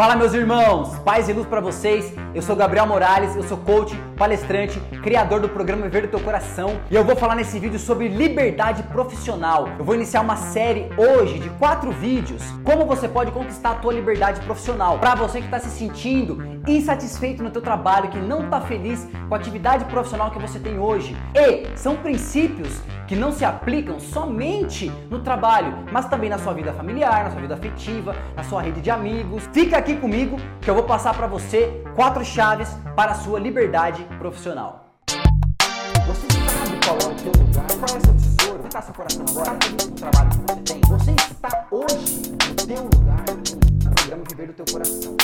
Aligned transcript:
Fala 0.00 0.16
meus 0.16 0.32
irmãos, 0.32 0.98
paz 1.00 1.28
e 1.28 1.32
luz 1.34 1.46
para 1.46 1.60
vocês. 1.60 2.14
Eu 2.34 2.40
sou 2.40 2.56
Gabriel 2.56 2.86
Morales, 2.86 3.36
eu 3.36 3.42
sou 3.42 3.58
coach, 3.58 3.94
palestrante, 4.16 4.80
criador 5.02 5.40
do 5.40 5.48
programa 5.50 5.82
Viver 5.82 6.02
do 6.02 6.08
Teu 6.08 6.20
Coração 6.20 6.80
e 6.90 6.94
eu 6.94 7.04
vou 7.04 7.14
falar 7.14 7.34
nesse 7.34 7.58
vídeo 7.58 7.78
sobre 7.78 8.08
liberdade 8.08 8.82
profissional. 8.84 9.68
Eu 9.78 9.84
vou 9.84 9.94
iniciar 9.94 10.22
uma 10.22 10.36
série 10.36 10.88
hoje 10.96 11.38
de 11.38 11.50
quatro 11.50 11.90
vídeos 11.90 12.42
como 12.64 12.86
você 12.86 13.08
pode 13.08 13.30
conquistar 13.30 13.72
a 13.72 13.74
tua 13.74 13.92
liberdade 13.92 14.40
profissional. 14.40 14.98
Para 14.98 15.14
você 15.16 15.38
que 15.40 15.44
está 15.44 15.58
se 15.58 15.68
sentindo 15.68 16.38
insatisfeito 16.66 17.42
no 17.42 17.50
teu 17.50 17.60
trabalho, 17.60 18.08
que 18.08 18.18
não 18.18 18.44
está 18.44 18.60
feliz 18.62 19.06
com 19.28 19.34
a 19.34 19.36
atividade 19.38 19.84
profissional 19.84 20.30
que 20.30 20.38
você 20.38 20.58
tem 20.58 20.78
hoje. 20.78 21.14
E 21.34 21.76
são 21.76 21.96
princípios 21.96 22.80
que 23.06 23.16
não 23.16 23.32
se 23.32 23.44
aplicam 23.44 23.98
somente 23.98 24.88
no 25.10 25.18
trabalho, 25.18 25.84
mas 25.90 26.08
também 26.08 26.30
na 26.30 26.38
sua 26.38 26.52
vida 26.52 26.72
familiar, 26.72 27.24
na 27.24 27.30
sua 27.32 27.40
vida 27.40 27.54
afetiva, 27.54 28.14
na 28.36 28.44
sua 28.44 28.62
rede 28.62 28.80
de 28.80 28.88
amigos. 28.88 29.48
Fica 29.52 29.78
aqui 29.78 29.89
comigo 29.96 30.36
que 30.60 30.70
eu 30.70 30.74
vou 30.74 30.84
passar 30.84 31.14
para 31.14 31.26
você 31.26 31.82
quatro 31.94 32.24
chaves 32.24 32.68
para 32.94 33.12
a 33.12 33.14
sua 33.14 33.38
liberdade 33.38 34.04
profissional. 34.18 34.86
Você 36.06 36.26
sabe 36.30 36.78
qual 36.84 36.96
é 36.96 37.12
o 37.12 37.16
teu 37.16 37.32
lugar? 37.42 37.66
Qual 37.66 37.94
é 37.94 37.98
o 37.98 38.04
seu 38.04 38.14
tesouro? 38.14 38.66
Está 38.66 38.82
seu 38.82 38.94
coração 38.94 39.24
agora? 39.28 39.52
No 39.52 39.92
trabalho 39.92 40.30
que 40.30 40.36
você 40.36 40.60
tem? 40.62 40.80
Você 40.88 41.10
está 41.12 41.66
hoje 41.70 42.32
no 42.48 42.54
teu 42.66 42.82
lugar 42.84 43.24
no 43.84 43.94
programa 43.94 44.24
Viver 44.28 44.46
do 44.48 44.52
Teu 44.52 44.64
Coração. 44.72 45.16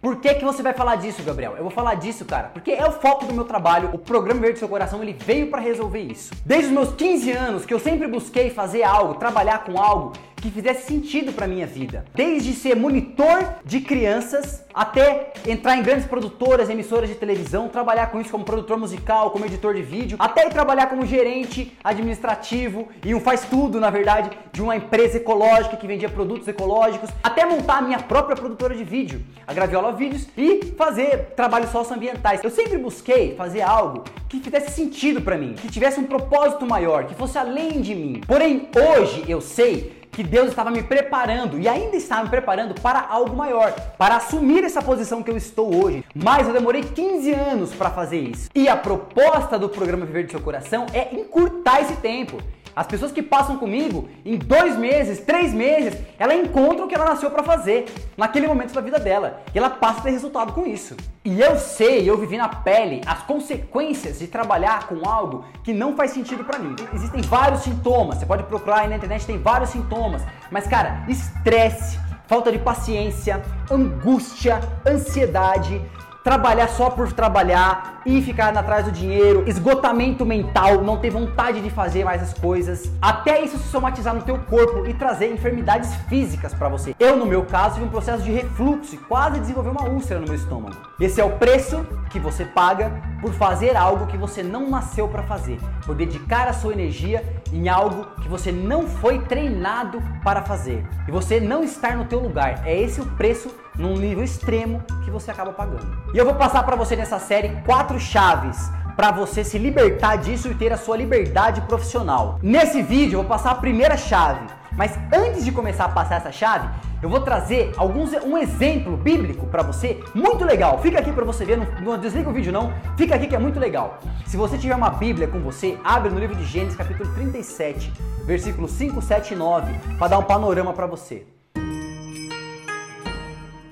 Por 0.00 0.16
que, 0.16 0.34
que 0.34 0.44
você 0.44 0.64
vai 0.64 0.74
falar 0.74 0.96
disso, 0.96 1.22
Gabriel? 1.22 1.54
Eu 1.56 1.62
vou 1.62 1.70
falar 1.70 1.94
disso, 1.94 2.24
cara, 2.24 2.48
porque 2.48 2.72
é 2.72 2.84
o 2.84 2.90
foco 2.90 3.24
do 3.24 3.32
meu 3.32 3.44
trabalho. 3.44 3.90
O 3.92 3.98
programa 3.98 4.40
Verde 4.40 4.54
do 4.54 4.58
Seu 4.58 4.68
Coração 4.68 5.00
ele 5.00 5.12
veio 5.12 5.48
para 5.48 5.60
resolver 5.60 6.00
isso. 6.00 6.34
Desde 6.44 6.66
os 6.66 6.72
meus 6.72 6.92
15 6.94 7.30
anos 7.30 7.64
que 7.64 7.72
eu 7.72 7.78
sempre 7.78 8.08
busquei 8.08 8.50
fazer 8.50 8.82
algo, 8.82 9.14
trabalhar 9.14 9.62
com 9.62 9.80
algo 9.80 10.12
que 10.42 10.50
fizesse 10.50 10.88
sentido 10.88 11.32
para 11.32 11.46
minha 11.46 11.66
vida. 11.66 12.04
Desde 12.12 12.52
ser 12.52 12.74
monitor 12.74 13.54
de 13.64 13.80
crianças 13.80 14.64
até 14.74 15.32
entrar 15.46 15.76
em 15.76 15.82
grandes 15.82 16.06
produtoras, 16.06 16.68
emissoras 16.68 17.08
de 17.08 17.14
televisão, 17.14 17.68
trabalhar 17.68 18.08
com 18.08 18.20
isso 18.20 18.30
como 18.30 18.44
produtor 18.44 18.76
musical, 18.76 19.30
como 19.30 19.44
editor 19.44 19.74
de 19.74 19.82
vídeo, 19.82 20.16
até 20.18 20.48
trabalhar 20.48 20.88
como 20.88 21.06
gerente 21.06 21.76
administrativo 21.84 22.88
e 23.04 23.14
um 23.14 23.20
faz 23.20 23.42
tudo, 23.42 23.78
na 23.78 23.90
verdade, 23.90 24.30
de 24.52 24.60
uma 24.60 24.76
empresa 24.76 25.18
ecológica 25.18 25.76
que 25.76 25.86
vendia 25.86 26.08
produtos 26.08 26.48
ecológicos, 26.48 27.10
até 27.22 27.44
montar 27.44 27.78
a 27.78 27.82
minha 27.82 27.98
própria 28.00 28.34
produtora 28.34 28.74
de 28.74 28.82
vídeo, 28.82 29.22
a 29.46 29.52
Graviola 29.52 29.92
Vídeos, 29.92 30.26
e 30.36 30.72
fazer 30.76 31.34
trabalhos 31.36 31.70
socioambientais. 31.70 32.42
Eu 32.42 32.50
sempre 32.50 32.78
busquei 32.78 33.36
fazer 33.36 33.60
algo 33.60 34.02
que 34.28 34.40
fizesse 34.40 34.72
sentido 34.72 35.20
para 35.20 35.36
mim, 35.36 35.54
que 35.54 35.68
tivesse 35.68 36.00
um 36.00 36.04
propósito 36.04 36.66
maior, 36.66 37.04
que 37.04 37.14
fosse 37.14 37.38
além 37.38 37.80
de 37.80 37.94
mim. 37.94 38.20
Porém, 38.26 38.68
hoje 38.74 39.24
eu 39.28 39.40
sei 39.40 40.01
que 40.12 40.22
Deus 40.22 40.48
estava 40.48 40.70
me 40.70 40.82
preparando 40.82 41.58
e 41.58 41.66
ainda 41.66 41.96
está 41.96 42.22
me 42.22 42.28
preparando 42.28 42.78
para 42.80 43.00
algo 43.00 43.34
maior, 43.34 43.72
para 43.96 44.16
assumir 44.16 44.62
essa 44.62 44.82
posição 44.82 45.22
que 45.22 45.30
eu 45.30 45.36
estou 45.36 45.74
hoje. 45.74 46.04
Mas 46.14 46.46
eu 46.46 46.52
demorei 46.52 46.82
15 46.82 47.32
anos 47.32 47.74
para 47.74 47.90
fazer 47.90 48.20
isso. 48.20 48.50
E 48.54 48.68
a 48.68 48.76
proposta 48.76 49.58
do 49.58 49.70
programa 49.70 50.04
Viver 50.04 50.26
do 50.26 50.30
Seu 50.30 50.40
Coração 50.40 50.86
é 50.92 51.14
encurtar 51.14 51.80
esse 51.80 51.96
tempo. 51.96 52.38
As 52.74 52.86
pessoas 52.86 53.12
que 53.12 53.22
passam 53.22 53.58
comigo, 53.58 54.08
em 54.24 54.36
dois 54.36 54.76
meses, 54.76 55.20
três 55.20 55.52
meses, 55.52 55.98
ela 56.18 56.34
encontra 56.34 56.84
o 56.84 56.88
que 56.88 56.94
ela 56.94 57.04
nasceu 57.04 57.30
para 57.30 57.42
fazer 57.42 57.86
naquele 58.16 58.46
momento 58.46 58.72
da 58.72 58.80
vida 58.80 58.98
dela. 58.98 59.42
E 59.54 59.58
ela 59.58 59.70
passa 59.70 60.00
a 60.00 60.02
ter 60.04 60.10
resultado 60.10 60.52
com 60.52 60.66
isso. 60.66 60.96
E 61.24 61.40
eu 61.40 61.58
sei, 61.58 62.08
eu 62.08 62.16
vivi 62.16 62.36
na 62.36 62.48
pele 62.48 63.02
as 63.06 63.22
consequências 63.22 64.18
de 64.18 64.26
trabalhar 64.26 64.86
com 64.88 65.08
algo 65.08 65.44
que 65.62 65.72
não 65.72 65.94
faz 65.94 66.12
sentido 66.12 66.44
para 66.44 66.58
mim. 66.58 66.74
Existem 66.94 67.20
vários 67.20 67.62
sintomas, 67.62 68.18
você 68.18 68.26
pode 68.26 68.42
procurar 68.44 68.80
aí 68.80 68.88
na 68.88 68.96
internet, 68.96 69.26
tem 69.26 69.38
vários 69.38 69.70
sintomas. 69.70 70.22
Mas 70.50 70.66
cara, 70.66 71.04
estresse, 71.08 71.98
falta 72.26 72.50
de 72.50 72.58
paciência, 72.58 73.42
angústia, 73.70 74.60
ansiedade, 74.86 75.80
trabalhar 76.22 76.68
só 76.68 76.90
por 76.90 77.12
trabalhar 77.12 78.00
e 78.06 78.20
ficar 78.22 78.56
atrás 78.56 78.84
do 78.84 78.92
dinheiro, 78.92 79.44
esgotamento 79.46 80.24
mental, 80.24 80.82
não 80.82 80.96
ter 80.96 81.10
vontade 81.10 81.60
de 81.60 81.70
fazer 81.70 82.04
mais 82.04 82.22
as 82.22 82.32
coisas, 82.34 82.90
até 83.00 83.42
isso 83.42 83.58
se 83.58 83.68
somatizar 83.68 84.14
no 84.14 84.22
teu 84.22 84.38
corpo 84.38 84.86
e 84.86 84.94
trazer 84.94 85.32
enfermidades 85.32 85.94
físicas 86.08 86.54
para 86.54 86.68
você. 86.68 86.94
Eu, 86.98 87.16
no 87.16 87.26
meu 87.26 87.44
caso, 87.44 87.74
tive 87.74 87.86
um 87.86 87.90
processo 87.90 88.22
de 88.22 88.30
refluxo 88.30 88.94
e 88.94 88.98
quase 88.98 89.40
desenvolvi 89.40 89.70
uma 89.70 89.88
úlcera 89.88 90.20
no 90.20 90.26
meu 90.26 90.36
estômago. 90.36 90.76
Esse 91.00 91.20
é 91.20 91.24
o 91.24 91.30
preço 91.30 91.84
que 92.10 92.18
você 92.18 92.44
paga 92.44 92.92
por 93.20 93.32
fazer 93.32 93.76
algo 93.76 94.06
que 94.06 94.16
você 94.16 94.42
não 94.42 94.68
nasceu 94.68 95.08
para 95.08 95.22
fazer, 95.22 95.58
por 95.84 95.94
dedicar 95.94 96.48
a 96.48 96.52
sua 96.52 96.72
energia 96.72 97.41
em 97.52 97.68
algo 97.68 98.06
que 98.22 98.28
você 98.28 98.50
não 98.50 98.86
foi 98.86 99.18
treinado 99.20 100.02
para 100.24 100.42
fazer 100.42 100.84
e 101.06 101.10
você 101.10 101.38
não 101.38 101.62
estar 101.62 101.96
no 101.96 102.06
teu 102.06 102.18
lugar. 102.18 102.66
É 102.66 102.80
esse 102.80 103.00
o 103.00 103.06
preço 103.06 103.54
num 103.76 103.94
nível 103.94 104.24
extremo 104.24 104.82
que 105.04 105.10
você 105.10 105.30
acaba 105.30 105.52
pagando. 105.52 105.86
E 106.14 106.18
eu 106.18 106.24
vou 106.24 106.34
passar 106.34 106.62
para 106.64 106.76
você 106.76 106.96
nessa 106.96 107.18
série 107.18 107.50
quatro 107.64 108.00
chaves 108.00 108.70
para 108.96 109.10
você 109.10 109.42
se 109.44 109.58
libertar 109.58 110.16
disso 110.16 110.48
e 110.48 110.54
ter 110.54 110.72
a 110.72 110.76
sua 110.76 110.96
liberdade 110.96 111.60
profissional. 111.62 112.38
Nesse 112.42 112.82
vídeo 112.82 113.16
eu 113.16 113.20
vou 113.20 113.28
passar 113.28 113.52
a 113.52 113.56
primeira 113.56 113.96
chave, 113.96 114.46
mas 114.72 114.98
antes 115.12 115.44
de 115.44 115.52
começar 115.52 115.86
a 115.86 115.88
passar 115.88 116.16
essa 116.16 116.32
chave, 116.32 116.68
eu 117.02 117.08
vou 117.08 117.20
trazer 117.20 117.72
alguns 117.76 118.12
um 118.12 118.38
exemplo 118.38 118.96
bíblico 118.96 119.44
para 119.48 119.60
você, 119.64 120.00
muito 120.14 120.44
legal. 120.44 120.80
Fica 120.80 121.00
aqui 121.00 121.10
para 121.10 121.24
você 121.24 121.44
ver, 121.44 121.56
não, 121.56 121.66
não, 121.80 121.98
desliga 121.98 122.30
o 122.30 122.32
vídeo 122.32 122.52
não. 122.52 122.72
Fica 122.96 123.16
aqui 123.16 123.26
que 123.26 123.34
é 123.34 123.38
muito 123.40 123.58
legal. 123.58 123.98
Se 124.24 124.36
você 124.36 124.56
tiver 124.56 124.76
uma 124.76 124.90
Bíblia 124.90 125.26
com 125.26 125.40
você, 125.40 125.76
abre 125.82 126.10
no 126.10 126.20
livro 126.20 126.36
de 126.36 126.44
Gênesis, 126.44 126.76
capítulo 126.76 127.12
37, 127.12 127.92
versículos 128.24 128.70
5, 128.70 129.02
7 129.02 129.34
e 129.34 129.36
9, 129.36 129.72
para 129.98 130.08
dar 130.08 130.18
um 130.18 130.22
panorama 130.22 130.72
para 130.72 130.86
você. 130.86 131.26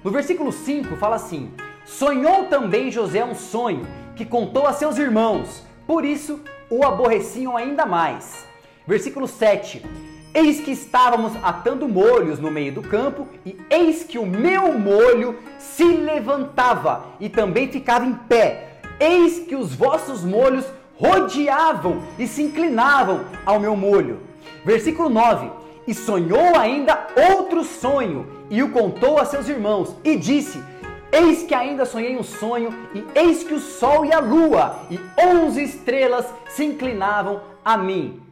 No 0.02 0.10
versículo 0.10 0.50
5 0.50 0.96
fala 0.96 1.14
assim: 1.14 1.52
Sonhou 1.84 2.46
também 2.46 2.90
José 2.90 3.24
um 3.24 3.36
sonho 3.36 3.86
que 4.16 4.24
contou 4.24 4.66
a 4.66 4.72
seus 4.72 4.98
irmãos, 4.98 5.64
por 5.86 6.04
isso 6.04 6.40
o 6.68 6.84
aborreciam 6.84 7.56
ainda 7.56 7.86
mais. 7.86 8.44
Versículo 8.88 9.28
7: 9.28 9.84
Eis 10.32 10.60
que 10.60 10.70
estávamos 10.70 11.32
atando 11.42 11.88
molhos 11.88 12.38
no 12.38 12.50
meio 12.50 12.72
do 12.72 12.82
campo, 12.82 13.26
e 13.44 13.58
eis 13.68 14.04
que 14.04 14.16
o 14.16 14.24
meu 14.24 14.78
molho 14.78 15.36
se 15.58 15.84
levantava 15.84 17.04
e 17.18 17.28
também 17.28 17.68
ficava 17.68 18.06
em 18.06 18.14
pé. 18.14 18.78
Eis 19.00 19.40
que 19.40 19.56
os 19.56 19.74
vossos 19.74 20.24
molhos 20.24 20.64
rodeavam 20.96 22.00
e 22.16 22.28
se 22.28 22.42
inclinavam 22.42 23.24
ao 23.44 23.58
meu 23.58 23.74
molho. 23.74 24.20
Versículo 24.64 25.08
9: 25.08 25.50
E 25.84 25.92
sonhou 25.92 26.56
ainda 26.56 27.08
outro 27.32 27.64
sonho, 27.64 28.26
e 28.48 28.62
o 28.62 28.70
contou 28.70 29.18
a 29.18 29.24
seus 29.24 29.48
irmãos, 29.48 29.96
e 30.04 30.14
disse: 30.14 30.62
Eis 31.10 31.42
que 31.42 31.54
ainda 31.54 31.84
sonhei 31.84 32.16
um 32.16 32.22
sonho, 32.22 32.72
e 32.94 33.04
eis 33.16 33.42
que 33.42 33.54
o 33.54 33.58
sol 33.58 34.04
e 34.04 34.12
a 34.12 34.20
lua 34.20 34.76
e 34.88 35.00
onze 35.18 35.64
estrelas 35.64 36.26
se 36.50 36.64
inclinavam 36.64 37.40
a 37.64 37.76
mim. 37.76 38.29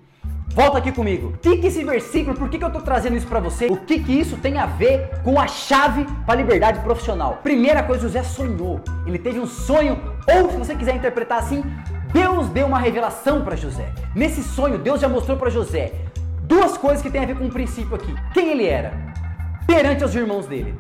Volta 0.59 0.79
aqui 0.79 0.91
comigo. 0.91 1.29
O 1.29 1.39
que, 1.39 1.57
que 1.59 1.69
esse 1.69 1.85
versículo, 1.85 2.37
por 2.37 2.49
que, 2.49 2.59
que 2.59 2.65
eu 2.65 2.69
estou 2.69 2.83
trazendo 2.83 3.17
isso 3.17 3.29
para 3.29 3.39
você? 3.39 3.67
O 3.67 3.77
que, 3.77 4.01
que 4.01 4.11
isso 4.11 4.37
tem 4.39 4.59
a 4.59 4.67
ver 4.67 5.09
com 5.23 5.39
a 5.39 5.47
chave 5.47 6.05
para 6.27 6.35
a 6.35 6.37
liberdade 6.37 6.81
profissional? 6.81 7.39
Primeira 7.45 7.81
coisa, 7.81 8.09
José 8.09 8.25
sonhou. 8.25 8.81
Ele 9.07 9.21
teve 9.21 9.39
um 9.39 9.47
sonho, 9.47 9.97
ou 10.27 10.51
se 10.51 10.57
você 10.57 10.75
quiser 10.75 10.97
interpretar 10.97 11.39
assim, 11.39 11.63
Deus 12.13 12.49
deu 12.49 12.67
uma 12.67 12.81
revelação 12.81 13.45
para 13.45 13.55
José. 13.55 13.93
Nesse 14.17 14.43
sonho, 14.43 14.79
Deus 14.79 15.01
já 15.01 15.09
mostrou 15.09 15.37
para 15.37 15.49
José 15.49 15.93
duas 16.43 16.77
coisas 16.77 17.03
que 17.05 17.09
tem 17.09 17.23
a 17.23 17.27
ver 17.27 17.37
com 17.37 17.45
um 17.45 17.51
princípio 17.51 17.95
aqui. 17.95 18.13
Quem 18.35 18.49
ele 18.49 18.67
era 18.67 18.93
perante 19.65 20.03
os 20.03 20.13
irmãos 20.13 20.45
dele. 20.49 20.75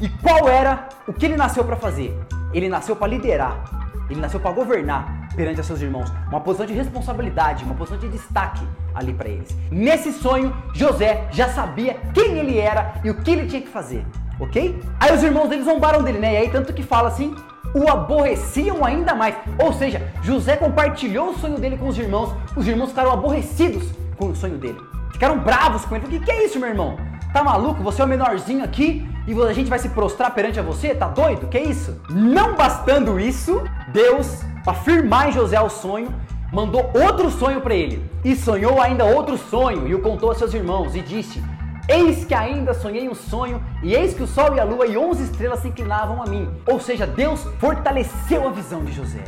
E 0.00 0.08
qual 0.08 0.48
era 0.48 0.88
o 1.06 1.12
que 1.12 1.26
ele 1.26 1.36
nasceu 1.36 1.64
para 1.64 1.76
fazer? 1.76 2.12
Ele 2.52 2.68
nasceu 2.68 2.96
para 2.96 3.06
liderar. 3.06 3.62
Ele 4.10 4.18
nasceu 4.18 4.40
para 4.40 4.50
governar 4.50 5.28
perante 5.36 5.62
seus 5.62 5.80
irmãos, 5.80 6.12
uma 6.26 6.40
posição 6.40 6.66
de 6.66 6.72
responsabilidade, 6.72 7.62
uma 7.62 7.76
posição 7.76 7.96
de 7.96 8.08
destaque 8.08 8.66
ali 9.00 9.12
para 9.12 9.28
eles. 9.28 9.56
Nesse 9.70 10.12
sonho, 10.12 10.54
José 10.72 11.26
já 11.30 11.48
sabia 11.48 11.96
quem 12.14 12.38
ele 12.38 12.58
era 12.58 12.94
e 13.02 13.10
o 13.10 13.14
que 13.14 13.30
ele 13.30 13.46
tinha 13.46 13.62
que 13.62 13.68
fazer, 13.68 14.04
ok? 14.38 14.80
Aí 14.98 15.14
os 15.14 15.22
irmãos 15.22 15.48
dele 15.48 15.62
zombaram 15.62 16.02
dele, 16.02 16.18
né? 16.18 16.34
E 16.34 16.36
aí 16.36 16.50
tanto 16.50 16.72
que 16.72 16.82
fala 16.82 17.08
assim, 17.08 17.34
o 17.74 17.88
aborreciam 17.90 18.84
ainda 18.84 19.14
mais. 19.14 19.34
Ou 19.58 19.72
seja, 19.72 20.12
José 20.22 20.56
compartilhou 20.56 21.30
o 21.30 21.38
sonho 21.38 21.58
dele 21.58 21.76
com 21.76 21.88
os 21.88 21.98
irmãos, 21.98 22.34
os 22.56 22.66
irmãos 22.66 22.90
ficaram 22.90 23.12
aborrecidos 23.12 23.84
com 24.16 24.28
o 24.28 24.36
sonho 24.36 24.58
dele. 24.58 24.78
Ficaram 25.12 25.38
bravos 25.38 25.84
com 25.84 25.96
ele. 25.96 26.06
O 26.06 26.08
que, 26.08 26.20
que 26.20 26.30
é 26.30 26.44
isso, 26.46 26.58
meu 26.58 26.68
irmão? 26.68 26.96
Tá 27.32 27.44
maluco? 27.44 27.82
Você 27.82 28.02
é 28.02 28.04
o 28.04 28.08
menorzinho 28.08 28.64
aqui 28.64 29.06
e 29.26 29.42
a 29.42 29.52
gente 29.52 29.70
vai 29.70 29.78
se 29.78 29.88
prostrar 29.90 30.34
perante 30.34 30.58
a 30.58 30.62
você? 30.62 30.94
Tá 30.94 31.06
doido? 31.06 31.46
Que 31.46 31.60
isso? 31.60 32.00
Não 32.10 32.56
bastando 32.56 33.20
isso, 33.20 33.62
Deus, 33.92 34.42
para 34.64 34.74
firmar 34.74 35.28
em 35.28 35.32
José 35.32 35.60
o 35.60 35.68
sonho, 35.68 36.08
mandou 36.52 36.90
outro 36.94 37.30
sonho 37.30 37.60
para 37.60 37.74
ele. 37.74 38.02
E 38.24 38.34
sonhou 38.36 38.80
ainda 38.80 39.04
outro 39.04 39.38
sonho 39.38 39.86
e 39.86 39.94
o 39.94 40.02
contou 40.02 40.30
a 40.30 40.34
seus 40.34 40.52
irmãos 40.54 40.94
e 40.94 41.00
disse: 41.00 41.42
Eis 41.88 42.24
que 42.24 42.34
ainda 42.34 42.74
sonhei 42.74 43.08
um 43.08 43.14
sonho, 43.14 43.62
e 43.82 43.94
eis 43.94 44.14
que 44.14 44.22
o 44.22 44.26
sol 44.26 44.54
e 44.54 44.60
a 44.60 44.64
lua 44.64 44.86
e 44.86 44.96
onze 44.96 45.24
estrelas 45.24 45.60
se 45.60 45.68
inclinavam 45.68 46.22
a 46.22 46.26
mim. 46.26 46.48
Ou 46.66 46.78
seja, 46.78 47.06
Deus 47.06 47.42
fortaleceu 47.58 48.46
a 48.46 48.50
visão 48.50 48.84
de 48.84 48.92
José, 48.92 49.24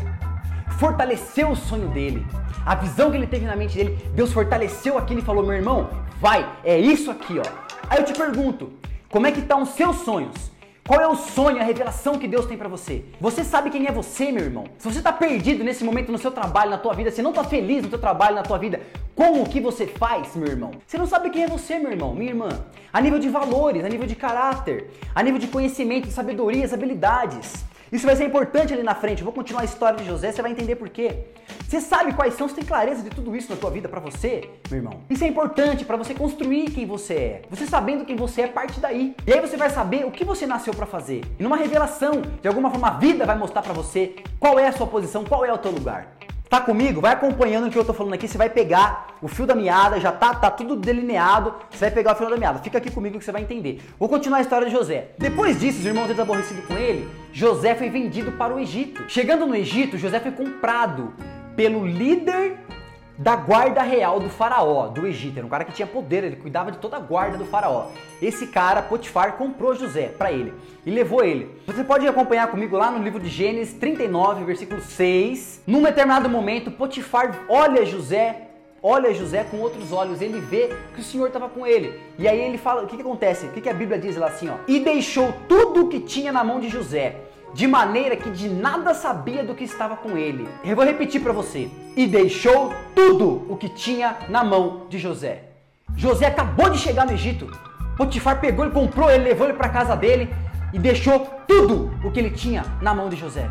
fortaleceu 0.79 1.51
o 1.51 1.57
sonho 1.57 1.89
dele, 1.89 2.27
a 2.65 2.75
visão 2.75 3.11
que 3.11 3.17
ele 3.17 3.27
teve 3.27 3.47
na 3.47 3.57
mente 3.57 3.77
dele. 3.77 3.99
Deus 4.15 4.33
fortaleceu 4.33 4.99
aquilo 4.99 5.21
e 5.21 5.25
falou: 5.25 5.45
Meu 5.45 5.55
irmão, 5.55 5.89
vai, 6.21 6.49
é 6.65 6.79
isso 6.79 7.11
aqui, 7.11 7.39
ó. 7.39 7.43
Aí 7.89 7.99
eu 7.99 8.05
te 8.05 8.13
pergunto: 8.13 8.73
Como 9.11 9.27
é 9.27 9.33
que 9.33 9.41
estão 9.41 9.63
os 9.63 9.71
seus 9.71 9.97
sonhos? 9.97 10.53
Qual 10.85 11.01
é 11.01 11.07
o 11.07 11.15
sonho, 11.15 11.61
a 11.61 11.63
revelação 11.63 12.19
que 12.19 12.27
Deus 12.27 12.45
tem 12.45 12.59
para 12.59 12.69
você? 12.69 13.05
Você 13.21 13.45
sabe 13.45 13.71
quem 13.71 13.87
é 13.87 13.93
você, 13.93 14.33
meu 14.33 14.43
irmão? 14.43 14.65
Se 14.79 14.91
você 14.91 14.99
está 14.99 15.13
perdido 15.13 15.63
nesse 15.63 15.85
momento 15.85 16.11
no 16.11 16.19
seu 16.19 16.33
trabalho, 16.33 16.73
na 16.73 16.79
tua 16.79 16.93
vida, 16.93 17.09
você 17.09 17.23
não 17.23 17.31
está 17.31 17.45
feliz 17.45 17.85
no 17.85 17.89
seu 17.89 18.01
trabalho, 18.01 18.35
na 18.35 18.43
tua 18.43 18.59
vida, 18.59 18.81
com 19.15 19.41
o 19.41 19.49
que 19.49 19.61
você 19.61 19.87
faz, 19.87 20.35
meu 20.35 20.49
irmão? 20.49 20.73
Você 20.85 20.99
não 20.99 21.07
sabe 21.07 21.31
quem 21.31 21.45
é 21.45 21.47
você, 21.47 21.79
meu 21.79 21.93
irmão, 21.93 22.13
minha 22.17 22.33
irmã. 22.33 22.49
A 22.93 23.01
nível 23.01 23.21
de 23.21 23.29
valores, 23.29 23.85
a 23.85 23.89
nível 23.89 24.09
de 24.09 24.17
caráter, 24.17 24.91
a 25.15 25.23
nível 25.23 25.39
de 25.39 25.47
conhecimento, 25.47 26.09
de 26.09 26.13
sabedoria, 26.13 26.69
habilidades. 26.75 27.65
Isso 27.93 28.07
vai 28.07 28.17
ser 28.17 28.25
importante 28.25 28.73
ali 28.73 28.83
na 28.83 28.95
frente. 28.95 29.19
Eu 29.19 29.27
vou 29.27 29.35
continuar 29.35 29.61
a 29.61 29.65
história 29.67 29.99
de 29.99 30.07
José, 30.07 30.33
você 30.33 30.41
vai 30.41 30.51
entender 30.51 30.77
por 30.77 30.89
quê. 30.89 31.27
Você 31.69 31.79
sabe 31.79 32.15
quais 32.15 32.33
são, 32.33 32.49
você 32.49 32.55
tem 32.55 32.65
clareza 32.65 33.03
de 33.03 33.11
tudo 33.11 33.37
isso 33.37 33.51
na 33.51 33.57
tua 33.57 33.71
vida 33.71 33.87
para 33.87 34.01
você, 34.01 34.49
meu 34.71 34.79
irmão. 34.79 35.01
Isso 35.11 35.23
é 35.23 35.27
importante 35.27 35.85
para 35.85 35.99
você 35.99 36.15
construir 36.15 36.71
quem 36.71 36.87
você 36.87 37.15
é. 37.15 37.43
Você 37.51 37.67
sabendo 37.67 38.07
quem 38.07 38.17
você 38.17 38.43
é, 38.43 38.47
parte 38.47 38.81
daí. 38.81 39.15
E 39.27 39.33
aí 39.35 39.41
você 39.41 39.59
vai 39.59 39.69
saber 39.69 40.07
o 40.07 40.11
que 40.11 40.25
você 40.25 40.47
nasceu 40.47 40.73
para 40.73 40.87
fazer. 40.87 41.21
E 41.39 41.43
numa 41.43 41.57
revelação, 41.57 42.23
de 42.41 42.49
alguma 42.49 42.71
forma 42.71 42.89
a 42.89 42.93
vida 42.93 43.27
vai 43.27 43.37
mostrar 43.37 43.61
para 43.61 43.75
você 43.75 44.17
qual 44.41 44.59
é 44.59 44.69
a 44.69 44.73
sua 44.73 44.87
posição, 44.87 45.23
qual 45.23 45.45
é 45.45 45.53
o 45.53 45.59
teu 45.59 45.71
lugar. 45.71 46.17
Tá 46.53 46.61
comigo? 46.61 47.01
Vai 47.01 47.15
acompanhando 47.15 47.69
o 47.69 47.71
que 47.71 47.79
eu 47.79 47.85
tô 47.85 47.95
falando 47.95 48.13
aqui, 48.13 48.29
você 48.29 48.37
vai 48.37 48.51
pegar 48.51 49.17
o 49.23 49.27
fio 49.27 49.47
da 49.47 49.55
meada, 49.55 49.99
já 49.99 50.13
tá, 50.13 50.35
tá 50.35 50.51
tudo 50.51 50.77
delineado, 50.77 51.55
você 51.71 51.87
vai 51.87 51.91
pegar 51.91 52.13
o 52.13 52.15
fio 52.15 52.29
da 52.29 52.37
meada. 52.37 52.59
Fica 52.59 52.77
aqui 52.77 52.91
comigo 52.91 53.19
que 53.19 53.25
você 53.25 53.33
vai 53.33 53.41
entender. 53.41 53.81
Vou 53.99 54.07
continuar 54.07 54.37
a 54.37 54.41
história 54.43 54.67
de 54.67 54.73
José. 54.75 55.13
Depois 55.17 55.59
disso, 55.59 55.79
os 55.79 55.87
irmãos 55.87 56.09
deles 56.09 56.21
aborrecidos 56.21 56.67
com 56.67 56.75
ele, 56.75 57.09
José 57.33 57.75
foi 57.75 57.89
vendido 57.89 58.33
para 58.33 58.55
o 58.55 58.61
Egito. 58.61 59.03
Chegando 59.09 59.47
no 59.47 59.57
Egito, 59.57 59.97
José 59.97 60.21
foi 60.21 60.31
comprado 60.31 61.15
pelo 61.57 61.87
líder 61.87 62.59
da 63.19 63.37
guarda 63.37 63.83
real 63.83 64.19
do 64.21 64.29
faraó, 64.29 64.89
do 64.89 65.07
Egito. 65.07 65.39
Era 65.39 65.47
um 65.47 65.51
cara 65.51 65.65
que 65.65 65.73
tinha 65.73 65.87
poder, 65.87 66.25
ele 66.25 66.37
cuidava 66.37 66.73
de 66.73 66.79
toda 66.79 66.97
a 66.97 67.01
guarda 67.01 67.37
do 67.37 67.45
faraó. 67.45 67.87
Esse 68.21 68.47
cara, 68.47 68.83
Potifar, 68.83 69.35
comprou 69.37 69.75
José 69.75 70.09
para 70.09 70.33
ele 70.33 70.53
e 70.85 70.91
levou 70.91 71.25
ele. 71.25 71.51
Você 71.67 71.85
pode 71.85 72.07
acompanhar 72.07 72.49
comigo 72.49 72.77
lá 72.77 72.91
no 72.91 73.03
livro 73.03 73.21
de 73.21 73.29
Gênesis 73.29 73.75
39, 73.75 74.45
versículo 74.45 74.81
6. 74.81 75.63
Num 75.67 75.83
determinado 75.83 76.29
momento, 76.29 76.71
Potifar 76.71 77.45
olha 77.49 77.85
José, 77.85 78.49
olha 78.83 79.13
José 79.13 79.45
com 79.45 79.59
outros 79.59 79.93
olhos, 79.93 80.21
ele 80.21 80.41
vê 80.41 80.71
que 80.95 81.01
o 81.01 81.05
Senhor 81.05 81.27
estava 81.27 81.49
com 81.49 81.67
ele. 81.67 82.01
E 82.19 82.27
aí 82.27 82.41
ele 82.41 82.59
fala, 82.59 82.83
o 82.83 82.87
que, 82.87 82.97
que 82.97 83.03
acontece? 83.03 83.47
O 83.47 83.51
que, 83.51 83.61
que 83.61 83.69
a 83.69 83.75
Bíblia 83.75 83.99
diz 83.99 84.17
lá 84.17 84.27
assim, 84.27 84.49
ó? 84.49 84.57
E 84.67 84.81
deixou 84.81 85.33
tudo 85.49 85.85
o 85.85 85.89
que 85.89 86.01
tinha 86.01 86.33
na 86.33 86.43
mão 86.43 86.61
de 86.61 86.69
José 86.69 87.17
de 87.55 87.67
maneira 87.67 88.17
que 88.17 88.31
de 88.31 88.49
nada 88.49 88.95
sabia 88.95 89.45
do 89.45 89.55
que 89.55 89.65
estava 89.65 89.97
com 89.97 90.17
ele. 90.17 90.49
Eu 90.65 90.75
vou 90.75 90.85
repetir 90.85 91.23
para 91.23 91.33
você. 91.33 91.71
E 91.97 92.07
deixou 92.07 92.73
tudo 92.95 93.47
o 93.49 93.57
que 93.57 93.69
tinha 93.69 94.17
na 94.29 94.43
mão 94.43 94.87
de 94.89 94.99
José. 94.99 95.45
José 95.97 96.27
acabou 96.27 96.71
de 96.71 96.79
chegar 96.79 97.05
no 97.05 97.13
Egito. 97.13 97.51
Potifar 97.97 98.41
pegou 98.41 98.65
ele, 98.65 98.75
comprou 98.75 99.11
ele, 99.11 99.25
levou 99.25 99.47
ele 99.47 99.57
para 99.57 99.69
casa 99.69 99.95
dele 99.95 100.35
e 100.73 100.79
deixou 100.79 101.21
tudo 101.47 101.93
o 102.03 102.11
que 102.11 102.19
ele 102.19 102.31
tinha 102.31 102.65
na 102.81 102.95
mão 102.95 103.09
de 103.09 103.17
José. 103.17 103.51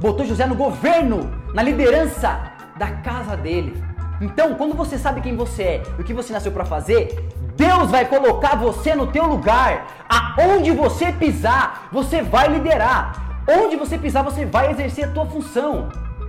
Botou 0.00 0.26
José 0.26 0.46
no 0.46 0.56
governo, 0.56 1.30
na 1.54 1.62
liderança 1.62 2.50
da 2.76 2.90
casa 2.90 3.36
dele. 3.36 3.89
Então, 4.20 4.54
quando 4.54 4.74
você 4.74 4.98
sabe 4.98 5.20
quem 5.20 5.34
você 5.34 5.62
é 5.62 5.82
e 5.98 6.02
o 6.02 6.04
que 6.04 6.12
você 6.12 6.32
nasceu 6.32 6.52
para 6.52 6.64
fazer, 6.64 7.28
Deus 7.56 7.90
vai 7.90 8.04
colocar 8.04 8.54
você 8.54 8.94
no 8.94 9.06
teu 9.06 9.26
lugar. 9.26 9.86
Aonde 10.08 10.70
você 10.72 11.10
pisar, 11.10 11.88
você 11.90 12.20
vai 12.22 12.48
liderar. 12.48 13.42
Onde 13.48 13.76
você 13.76 13.96
pisar, 13.96 14.22
você 14.22 14.44
vai 14.44 14.70
exercer 14.70 15.06
a 15.06 15.10
tua 15.10 15.26
função. 15.26 15.88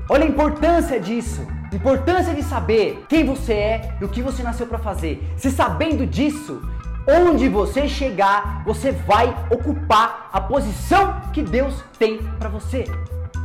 Olha 0.09 0.23
a 0.23 0.27
importância 0.27 0.99
disso. 0.99 1.45
Importância 1.73 2.33
de 2.33 2.43
saber 2.43 3.05
quem 3.07 3.25
você 3.25 3.53
é 3.53 3.97
e 3.99 4.05
o 4.05 4.09
que 4.09 4.21
você 4.21 4.41
nasceu 4.41 4.67
para 4.67 4.77
fazer. 4.77 5.33
Se 5.37 5.51
sabendo 5.51 6.05
disso, 6.05 6.61
onde 7.07 7.47
você 7.49 7.87
chegar, 7.87 8.63
você 8.65 8.91
vai 8.91 9.33
ocupar 9.49 10.29
a 10.31 10.39
posição 10.39 11.21
que 11.33 11.41
Deus 11.41 11.83
tem 11.97 12.17
para 12.39 12.49
você. 12.49 12.85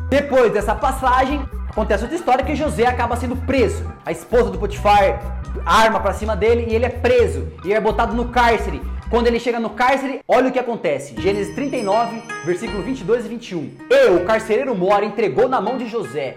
Depois 0.08 0.52
dessa 0.52 0.74
passagem, 0.74 1.44
acontece 1.68 2.04
outra 2.04 2.16
história 2.16 2.44
que 2.44 2.54
José 2.54 2.86
acaba 2.86 3.16
sendo 3.16 3.36
preso. 3.36 3.84
A 4.04 4.12
esposa 4.12 4.50
do 4.50 4.58
Potifar 4.58 5.20
arma 5.64 5.98
para 5.98 6.12
cima 6.12 6.36
dele 6.36 6.66
e 6.68 6.74
ele 6.74 6.84
é 6.84 6.90
preso 6.90 7.48
e 7.64 7.72
é 7.72 7.80
botado 7.80 8.14
no 8.14 8.28
cárcere. 8.28 8.80
Quando 9.10 9.26
ele 9.26 9.40
chega 9.40 9.58
no 9.58 9.70
cárcere, 9.70 10.20
olha 10.26 10.48
o 10.48 10.52
que 10.52 10.58
acontece. 10.58 11.20
Gênesis 11.20 11.54
39, 11.54 12.22
versículo 12.44 12.82
22 12.82 13.26
e 13.26 13.28
21. 13.28 13.70
E 13.90 14.10
o 14.10 14.24
carcereiro 14.24 14.74
Mora 14.74 15.04
entregou 15.04 15.48
na 15.48 15.60
mão 15.60 15.76
de 15.76 15.88
José 15.88 16.36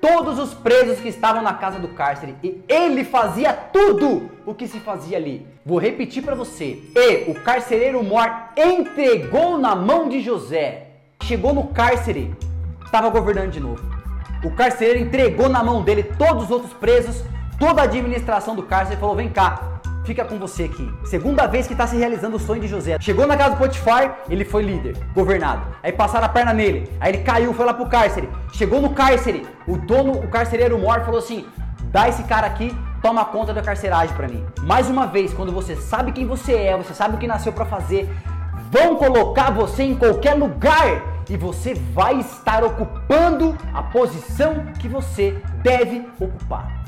todos 0.00 0.38
os 0.38 0.52
presos 0.52 0.98
que 0.98 1.08
estavam 1.08 1.42
na 1.42 1.54
casa 1.54 1.78
do 1.78 1.88
cárcere 1.88 2.34
e 2.42 2.60
ele 2.66 3.04
fazia 3.04 3.52
tudo 3.52 4.30
o 4.44 4.52
que 4.52 4.66
se 4.66 4.80
fazia 4.80 5.16
ali. 5.16 5.46
Vou 5.64 5.78
repetir 5.78 6.24
para 6.24 6.34
você. 6.34 6.82
E 6.96 7.30
o 7.30 7.34
carcereiro 7.34 8.02
Mor 8.02 8.28
entregou 8.56 9.58
na 9.58 9.76
mão 9.76 10.08
de 10.08 10.20
José. 10.20 10.88
Chegou 11.22 11.54
no 11.54 11.68
cárcere, 11.68 12.34
estava 12.92 13.08
governando 13.08 13.50
de 13.50 13.58
novo. 13.58 13.82
O 14.44 14.50
carcereiro 14.50 15.00
entregou 15.00 15.48
na 15.48 15.62
mão 15.62 15.82
dele 15.82 16.02
todos 16.02 16.44
os 16.44 16.50
outros 16.50 16.72
presos 16.74 17.24
toda 17.62 17.80
a 17.80 17.84
administração 17.84 18.56
do 18.56 18.64
cárcere 18.64 18.98
falou: 18.98 19.14
vem 19.14 19.28
cá, 19.28 19.80
fica 20.04 20.24
com 20.24 20.36
você 20.36 20.64
aqui. 20.64 20.92
Segunda 21.04 21.46
vez 21.46 21.68
que 21.68 21.74
está 21.74 21.86
se 21.86 21.96
realizando 21.96 22.36
o 22.36 22.40
sonho 22.40 22.60
de 22.60 22.66
José. 22.66 22.96
Chegou 23.00 23.24
na 23.24 23.36
casa 23.36 23.50
do 23.50 23.56
Potifar, 23.56 24.18
ele 24.28 24.44
foi 24.44 24.64
líder, 24.64 24.96
governado. 25.14 25.62
Aí 25.80 25.92
passaram 25.92 26.26
a 26.26 26.28
perna 26.28 26.52
nele, 26.52 26.90
aí 26.98 27.12
ele 27.12 27.22
caiu, 27.22 27.54
foi 27.54 27.64
lá 27.64 27.72
pro 27.72 27.86
cárcere. 27.86 28.28
Chegou 28.52 28.80
no 28.80 28.90
cárcere, 28.90 29.46
o 29.68 29.76
dono, 29.76 30.12
o 30.12 30.28
carcereiro 30.28 30.76
mor 30.76 31.02
falou 31.02 31.20
assim: 31.20 31.46
dá 31.84 32.08
esse 32.08 32.24
cara 32.24 32.48
aqui, 32.48 32.76
toma 33.00 33.24
conta 33.24 33.54
da 33.54 33.62
carceragem 33.62 34.14
para 34.16 34.26
mim. 34.26 34.44
Mais 34.62 34.90
uma 34.90 35.06
vez, 35.06 35.32
quando 35.32 35.52
você 35.52 35.76
sabe 35.76 36.10
quem 36.10 36.26
você 36.26 36.54
é, 36.54 36.76
você 36.76 36.92
sabe 36.92 37.14
o 37.14 37.18
que 37.18 37.28
nasceu 37.28 37.52
para 37.52 37.64
fazer, 37.64 38.10
vão 38.72 38.96
colocar 38.96 39.52
você 39.52 39.84
em 39.84 39.94
qualquer 39.94 40.34
lugar 40.34 41.11
e 41.32 41.36
você 41.36 41.72
vai 41.72 42.20
estar 42.20 42.62
ocupando 42.62 43.56
a 43.72 43.82
posição 43.82 44.66
que 44.78 44.86
você 44.86 45.40
deve 45.62 46.06
ocupar. 46.20 46.82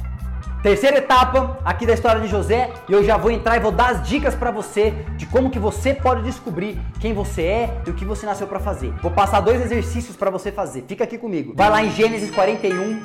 Terceira 0.62 0.98
etapa 0.98 1.58
aqui 1.64 1.86
da 1.86 1.94
história 1.94 2.20
de 2.20 2.28
José, 2.28 2.70
e 2.86 2.92
eu 2.92 3.02
já 3.02 3.16
vou 3.16 3.30
entrar 3.30 3.56
e 3.56 3.60
vou 3.60 3.72
dar 3.72 3.92
as 3.92 4.06
dicas 4.06 4.34
para 4.34 4.50
você 4.50 4.90
de 5.16 5.24
como 5.26 5.50
que 5.50 5.58
você 5.58 5.94
pode 5.94 6.22
descobrir 6.22 6.78
quem 7.00 7.14
você 7.14 7.42
é 7.42 7.82
e 7.86 7.90
o 7.90 7.94
que 7.94 8.04
você 8.04 8.26
nasceu 8.26 8.46
para 8.46 8.60
fazer. 8.60 8.92
Vou 9.02 9.10
passar 9.10 9.40
dois 9.40 9.62
exercícios 9.62 10.14
para 10.14 10.30
você 10.30 10.52
fazer. 10.52 10.84
Fica 10.86 11.04
aqui 11.04 11.16
comigo. 11.16 11.54
Vai 11.56 11.70
lá 11.70 11.82
em 11.82 11.90
Gênesis 11.90 12.30
41, 12.30 13.02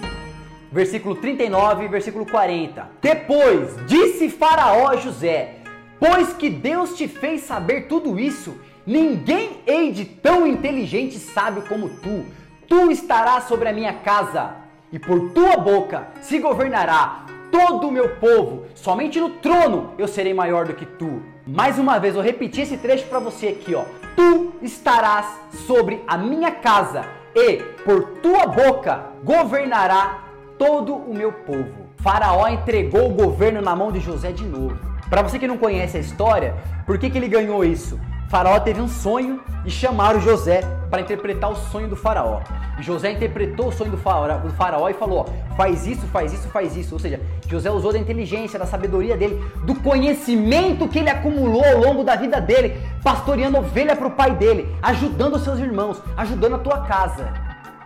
versículo 0.70 1.16
39 1.16 1.86
e 1.86 1.88
versículo 1.88 2.26
40. 2.26 2.86
Depois 3.02 3.76
disse 3.88 4.30
Faraó 4.30 4.90
a 4.90 4.98
José: 4.98 5.56
Pois 6.00 6.34
que 6.34 6.50
Deus 6.50 6.96
te 6.98 7.08
fez 7.10 7.42
saber 7.42 7.88
tudo 7.88 8.18
isso, 8.18 8.56
ninguém 8.90 9.62
hei 9.68 9.92
de 9.92 10.04
tão 10.04 10.48
inteligente 10.48 11.16
e 11.16 11.20
sábio 11.20 11.64
como 11.70 11.90
tu. 11.90 12.26
Tu 12.68 12.92
estarás 12.92 13.44
sobre 13.44 13.70
a 13.70 13.74
minha 13.74 13.94
casa, 13.94 14.56
e 14.92 14.98
por 14.98 15.30
tua 15.30 15.58
boca 15.58 16.08
se 16.22 16.40
governará 16.40 17.26
todo 17.52 17.88
o 17.88 17.92
meu 17.92 18.16
povo, 18.16 18.66
somente 18.74 19.20
no 19.20 19.30
trono 19.30 19.92
eu 20.00 20.08
serei 20.08 20.34
maior 20.34 20.66
do 20.66 20.74
que 20.74 20.88
tu. 20.88 21.22
Mais 21.46 21.78
uma 21.78 22.00
vez, 22.00 22.16
eu 22.16 22.22
repeti 22.22 22.62
esse 22.62 22.78
trecho 22.78 23.06
para 23.06 23.20
você 23.20 23.50
aqui, 23.50 23.76
ó. 23.76 23.84
Tu 24.16 24.54
estarás 24.64 25.28
sobre 25.68 26.04
a 26.08 26.18
minha 26.18 26.52
casa 26.52 27.06
e 27.36 27.58
por 27.86 28.04
tua 28.22 28.48
boca 28.48 29.06
governará 29.24 30.24
todo 30.58 30.96
o 30.96 31.14
meu 31.14 31.32
povo. 31.32 31.90
Faraó 31.98 32.48
entregou 32.48 33.08
o 33.08 33.14
governo 33.14 33.62
na 33.62 33.76
mão 33.76 33.92
de 33.92 34.00
José 34.00 34.32
de 34.32 34.46
novo. 34.46 34.78
Para 35.10 35.22
você 35.22 35.38
que 35.38 35.48
não 35.48 35.58
conhece 35.58 35.98
a 35.98 36.00
história, 36.00 36.56
por 36.86 36.98
que, 36.98 37.10
que 37.10 37.18
ele 37.18 37.28
ganhou 37.28 37.64
isso? 37.64 38.00
Faraó 38.30 38.60
teve 38.60 38.80
um 38.80 38.88
sonho 38.88 39.42
e 39.66 39.72
chamaram 39.72 40.22
José 40.22 40.62
para 40.90 41.02
interpretar 41.02 41.50
o 41.50 41.56
sonho 41.56 41.88
do 41.88 41.96
faraó. 41.96 42.42
E 42.78 42.84
José 42.84 43.12
interpretou 43.12 43.70
o 43.70 43.72
sonho 43.72 43.90
do 43.90 43.98
faraó, 43.98 44.38
do 44.38 44.52
faraó 44.52 44.88
e 44.88 44.94
falou: 44.94 45.26
ó, 45.28 45.56
faz 45.56 45.88
isso, 45.88 46.06
faz 46.08 46.32
isso, 46.32 46.48
faz 46.50 46.78
isso. 46.78 46.94
Ou 46.94 47.00
seja, 47.00 47.20
José 47.48 47.72
usou 47.72 47.92
da 47.92 47.98
inteligência, 47.98 48.60
da 48.60 48.68
sabedoria 48.68 49.18
dele, 49.18 49.44
do 49.64 49.74
conhecimento 49.74 50.88
que 50.88 51.00
ele 51.00 51.10
acumulou 51.10 51.66
ao 51.66 51.80
longo 51.80 52.04
da 52.04 52.16
vida 52.16 52.40
dele, 52.40 52.80
pastoreando 53.04 53.58
ovelha 53.58 53.96
para 53.96 54.08
o 54.08 54.12
pai 54.12 54.36
dele, 54.36 54.76
ajudando 54.80 55.36
os 55.36 55.44
seus 55.44 55.60
irmãos, 55.60 56.00
ajudando 56.16 56.56
a 56.56 56.60
tua 56.60 56.82
casa. 56.82 57.34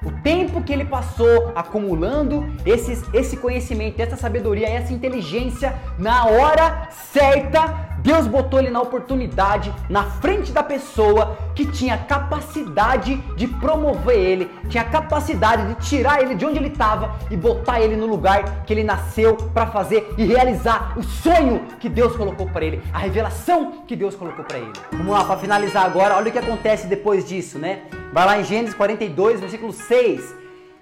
O 0.05 0.11
tempo 0.21 0.61
que 0.61 0.73
ele 0.73 0.83
passou 0.83 1.53
acumulando 1.55 2.45
esses, 2.65 3.01
esse 3.13 3.37
conhecimento, 3.37 4.01
essa 4.01 4.17
sabedoria, 4.17 4.67
essa 4.67 4.91
inteligência, 4.91 5.73
na 5.97 6.25
hora 6.25 6.89
certa, 6.91 7.92
Deus 8.03 8.27
botou 8.27 8.59
ele 8.59 8.69
na 8.69 8.81
oportunidade, 8.81 9.73
na 9.89 10.03
frente 10.03 10.51
da 10.51 10.61
pessoa 10.61 11.37
que 11.55 11.65
tinha 11.65 11.97
capacidade 11.97 13.15
de 13.37 13.47
promover 13.47 14.17
ele, 14.17 14.51
tinha 14.67 14.83
capacidade 14.83 15.73
de 15.73 15.87
tirar 15.87 16.21
ele 16.21 16.35
de 16.35 16.45
onde 16.45 16.57
ele 16.57 16.67
estava 16.67 17.15
e 17.31 17.37
botar 17.37 17.79
ele 17.79 17.95
no 17.95 18.05
lugar 18.05 18.65
que 18.65 18.73
ele 18.73 18.83
nasceu 18.83 19.37
para 19.53 19.67
fazer 19.67 20.13
e 20.17 20.25
realizar 20.25 20.93
o 20.97 21.01
sonho 21.01 21.65
que 21.79 21.87
Deus 21.87 22.13
colocou 22.17 22.45
para 22.49 22.65
ele, 22.65 22.83
a 22.93 22.97
revelação 22.97 23.83
que 23.87 23.95
Deus 23.95 24.15
colocou 24.15 24.43
para 24.43 24.57
ele. 24.57 24.73
Vamos 24.91 25.07
lá, 25.07 25.23
para 25.23 25.37
finalizar 25.37 25.85
agora, 25.85 26.17
olha 26.17 26.27
o 26.27 26.31
que 26.31 26.39
acontece 26.39 26.87
depois 26.87 27.25
disso, 27.25 27.57
né? 27.57 27.83
Vai 28.11 28.25
lá 28.25 28.37
em 28.37 28.43
Gênesis 28.43 28.75
42, 28.75 29.39
versículo 29.39 29.71
6. 29.71 30.35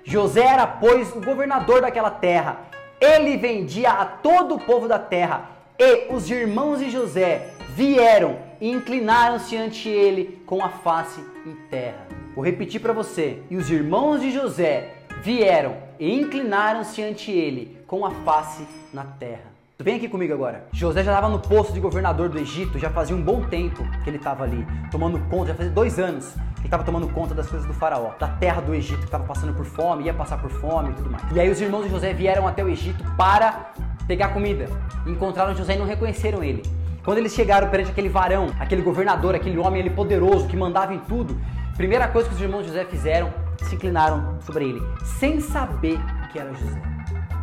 José 0.03 0.43
era, 0.43 0.65
pois, 0.65 1.15
o 1.15 1.21
governador 1.21 1.81
daquela 1.81 2.09
terra. 2.09 2.61
Ele 2.99 3.37
vendia 3.37 3.91
a 3.91 4.05
todo 4.05 4.55
o 4.55 4.59
povo 4.59 4.87
da 4.87 4.97
terra 4.97 5.60
e 5.77 6.13
os 6.13 6.29
irmãos 6.29 6.79
de 6.79 6.89
José 6.89 7.49
vieram 7.75 8.37
e 8.59 8.69
inclinaram-se 8.69 9.57
ante 9.57 9.89
ele 9.89 10.41
com 10.45 10.63
a 10.63 10.69
face 10.69 11.23
em 11.45 11.55
terra. 11.69 12.07
Vou 12.35 12.45
repetir 12.45 12.79
para 12.79 12.93
você. 12.93 13.41
E 13.49 13.57
os 13.57 13.69
irmãos 13.69 14.21
de 14.21 14.31
José 14.31 14.95
vieram 15.21 15.75
e 15.99 16.13
inclinaram-se 16.13 17.01
ante 17.01 17.31
ele 17.31 17.77
com 17.87 18.05
a 18.05 18.11
face 18.11 18.65
na 18.93 19.03
terra. 19.03 19.51
Vem 19.79 19.95
aqui 19.95 20.07
comigo 20.07 20.31
agora. 20.31 20.65
José 20.71 21.03
já 21.03 21.11
estava 21.11 21.27
no 21.27 21.39
posto 21.39 21.73
de 21.73 21.79
governador 21.79 22.29
do 22.29 22.37
Egito, 22.37 22.77
já 22.77 22.91
fazia 22.91 23.15
um 23.15 23.21
bom 23.21 23.43
tempo 23.45 23.83
que 24.03 24.09
ele 24.09 24.17
estava 24.17 24.43
ali, 24.43 24.65
tomando 24.91 25.19
conta, 25.27 25.47
já 25.47 25.55
fazia 25.55 25.71
dois 25.71 25.97
anos 25.97 26.33
que 26.33 26.59
ele 26.59 26.67
estava 26.67 26.83
tomando 26.83 27.09
conta 27.09 27.33
das 27.33 27.47
coisas 27.47 27.67
do 27.67 27.73
faraó, 27.73 28.11
da 28.19 28.27
terra 28.27 28.61
do 28.61 28.75
Egito, 28.75 28.99
que 28.99 29.05
estava 29.05 29.23
passando 29.23 29.53
por 29.55 29.65
fome, 29.65 30.03
ia 30.03 30.13
passar 30.13 30.39
por 30.39 30.51
fome 30.51 30.91
e 30.91 30.93
tudo 30.93 31.09
mais. 31.09 31.23
E 31.33 31.39
aí 31.39 31.49
os 31.49 31.59
irmãos 31.59 31.83
de 31.83 31.89
José 31.89 32.13
vieram 32.13 32.47
até 32.47 32.63
o 32.63 32.69
Egito 32.69 33.03
para 33.17 33.73
pegar 34.07 34.29
comida. 34.29 34.67
Encontraram 35.05 35.55
José 35.55 35.75
e 35.75 35.77
não 35.77 35.85
reconheceram 35.85 36.43
ele. 36.43 36.63
Quando 37.03 37.17
eles 37.17 37.33
chegaram 37.33 37.69
perante 37.69 37.91
aquele 37.91 38.09
varão, 38.09 38.47
aquele 38.59 38.81
governador, 38.81 39.33
aquele 39.33 39.57
homem 39.57 39.79
ele 39.79 39.89
poderoso 39.89 40.47
que 40.47 40.55
mandava 40.55 40.93
em 40.93 40.99
tudo, 40.99 41.35
primeira 41.75 42.07
coisa 42.07 42.29
que 42.29 42.35
os 42.35 42.41
irmãos 42.41 42.61
de 42.61 42.67
José 42.67 42.85
fizeram, 42.85 43.33
se 43.57 43.75
inclinaram 43.75 44.39
sobre 44.41 44.65
ele, 44.65 44.81
sem 45.19 45.39
saber 45.39 45.99
que 46.31 46.37
era 46.37 46.53
José. 46.53 46.81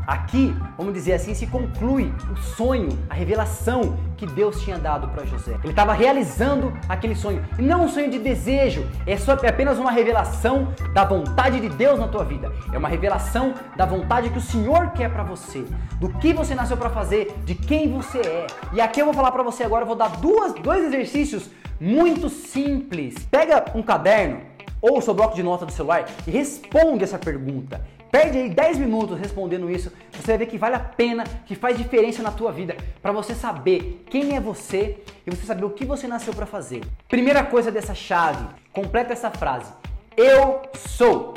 Aqui, 0.06 0.56
vamos 0.76 0.94
dizer 0.94 1.14
assim, 1.14 1.34
se 1.34 1.46
conclui 1.46 2.12
o 2.32 2.36
sonho, 2.36 2.88
a 3.10 3.14
revelação 3.14 3.98
que 4.18 4.26
Deus 4.26 4.60
tinha 4.60 4.76
dado 4.76 5.08
para 5.08 5.24
José. 5.24 5.52
Ele 5.62 5.70
estava 5.70 5.92
realizando 5.92 6.76
aquele 6.88 7.14
sonho. 7.14 7.42
E 7.58 7.62
não 7.62 7.84
um 7.84 7.88
sonho 7.88 8.10
de 8.10 8.18
desejo, 8.18 8.86
é, 9.06 9.16
só, 9.16 9.34
é 9.34 9.48
apenas 9.48 9.78
uma 9.78 9.90
revelação 9.90 10.74
da 10.92 11.04
vontade 11.04 11.60
de 11.60 11.68
Deus 11.68 11.98
na 11.98 12.08
tua 12.08 12.24
vida. 12.24 12.52
É 12.72 12.76
uma 12.76 12.88
revelação 12.88 13.54
da 13.76 13.86
vontade 13.86 14.28
que 14.30 14.38
o 14.38 14.42
Senhor 14.42 14.90
quer 14.90 15.10
para 15.10 15.22
você, 15.22 15.64
do 16.00 16.08
que 16.08 16.34
você 16.34 16.54
nasceu 16.54 16.76
para 16.76 16.90
fazer, 16.90 17.34
de 17.44 17.54
quem 17.54 17.90
você 17.90 18.18
é. 18.18 18.46
E 18.72 18.80
aqui 18.80 19.00
eu 19.00 19.04
vou 19.06 19.14
falar 19.14 19.30
para 19.30 19.42
você 19.42 19.62
agora, 19.62 19.84
eu 19.84 19.86
vou 19.86 19.96
dar 19.96 20.16
duas, 20.16 20.52
dois 20.54 20.84
exercícios 20.84 21.48
muito 21.80 22.28
simples. 22.28 23.14
Pega 23.30 23.64
um 23.74 23.82
caderno 23.82 24.40
ou 24.80 24.98
o 24.98 25.02
seu 25.02 25.14
bloco 25.14 25.34
de 25.34 25.42
nota 25.42 25.64
do 25.64 25.72
celular 25.72 26.06
e 26.26 26.30
responde 26.30 27.04
essa 27.04 27.18
pergunta. 27.18 27.80
Perde 28.10 28.38
aí 28.38 28.48
10 28.48 28.78
minutos 28.78 29.18
respondendo 29.18 29.70
isso, 29.70 29.92
você 30.12 30.26
vai 30.28 30.38
ver 30.38 30.46
que 30.46 30.56
vale 30.56 30.76
a 30.76 30.80
pena, 30.80 31.24
que 31.44 31.54
faz 31.54 31.76
diferença 31.76 32.22
na 32.22 32.30
tua 32.30 32.50
vida, 32.50 32.76
para 33.02 33.12
você 33.12 33.34
saber 33.34 34.04
quem 34.08 34.34
é 34.34 34.40
você 34.40 34.98
e 35.26 35.30
você 35.30 35.44
saber 35.44 35.64
o 35.64 35.70
que 35.70 35.84
você 35.84 36.08
nasceu 36.08 36.32
para 36.32 36.46
fazer. 36.46 36.82
Primeira 37.08 37.44
coisa 37.44 37.70
dessa 37.70 37.94
chave, 37.94 38.46
completa 38.72 39.12
essa 39.12 39.30
frase. 39.30 39.72
Eu 40.16 40.62
sou. 40.74 41.34